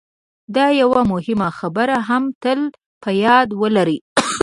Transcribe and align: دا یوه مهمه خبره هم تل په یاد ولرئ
دا 0.55 0.65
یوه 0.81 1.01
مهمه 1.11 1.49
خبره 1.59 1.97
هم 2.09 2.23
تل 2.43 2.59
په 3.03 3.09
یاد 3.23 3.49
ولرئ 3.61 3.97